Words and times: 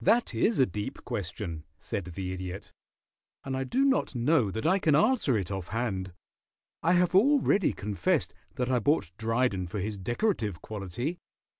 "That 0.00 0.34
is 0.34 0.58
a 0.58 0.66
deep 0.66 1.04
question," 1.04 1.62
said 1.78 2.04
the 2.06 2.32
Idiot, 2.32 2.72
"and 3.44 3.56
I 3.56 3.62
do 3.62 3.84
not 3.84 4.12
know 4.12 4.50
that 4.50 4.66
I 4.66 4.80
can 4.80 4.96
answer 4.96 5.38
it 5.38 5.52
off 5.52 5.68
hand. 5.68 6.12
I 6.82 6.94
have 6.94 7.14
already 7.14 7.72
confessed 7.72 8.34
that 8.56 8.72
I 8.72 8.80
bought 8.80 9.12
Dryden 9.18 9.68
for 9.68 9.78
his 9.78 9.98
decorative 9.98 10.62
quality. 10.62 11.20